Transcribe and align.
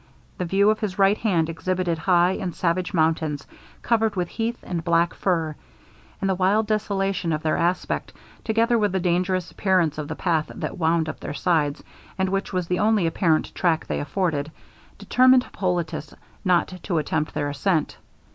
The 0.39 0.45
view 0.45 0.71
on 0.71 0.77
his 0.77 0.97
right 0.97 1.15
hand 1.19 1.47
exhibited 1.47 1.99
high 1.99 2.31
and 2.31 2.55
savage 2.55 2.91
mountains, 2.91 3.45
covered 3.83 4.15
with 4.15 4.29
heath 4.29 4.57
and 4.63 4.83
black 4.83 5.13
fir; 5.13 5.55
and 6.19 6.27
the 6.27 6.33
wild 6.33 6.65
desolation 6.65 7.31
of 7.31 7.43
their 7.43 7.55
aspect, 7.55 8.11
together 8.43 8.79
with 8.79 8.93
the 8.93 8.99
dangerous 8.99 9.51
appearance 9.51 9.99
of 9.99 10.07
the 10.07 10.15
path 10.15 10.51
that 10.55 10.79
wound 10.79 11.07
up 11.07 11.19
their 11.19 11.35
sides, 11.35 11.83
and 12.17 12.29
which 12.29 12.51
was 12.51 12.67
the 12.67 12.79
only 12.79 13.05
apparent 13.05 13.53
track 13.53 13.85
they 13.85 13.99
afforded, 13.99 14.51
determined 14.97 15.43
Hippolitus 15.43 16.15
not 16.43 16.69
to 16.81 16.97
attempt 16.97 17.35
their 17.35 17.49
ascent. 17.49 17.97